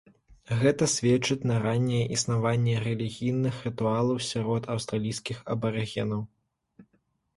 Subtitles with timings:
[0.61, 6.29] Гэта сведчыць на ранняе існаванне рэлігійных рытуалаў сярод аўстралійскіх абарыгенаў.